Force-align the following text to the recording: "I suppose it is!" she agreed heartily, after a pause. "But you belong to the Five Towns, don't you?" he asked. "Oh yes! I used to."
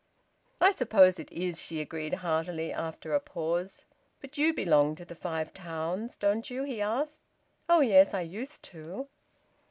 "I 0.59 0.71
suppose 0.71 1.19
it 1.19 1.31
is!" 1.31 1.61
she 1.61 1.79
agreed 1.79 2.15
heartily, 2.25 2.73
after 2.73 3.13
a 3.13 3.19
pause. 3.19 3.85
"But 4.19 4.35
you 4.35 4.51
belong 4.51 4.95
to 4.95 5.05
the 5.05 5.13
Five 5.13 5.53
Towns, 5.53 6.15
don't 6.15 6.49
you?" 6.49 6.63
he 6.63 6.81
asked. 6.81 7.21
"Oh 7.69 7.81
yes! 7.81 8.11
I 8.11 8.21
used 8.21 8.63
to." 8.63 9.09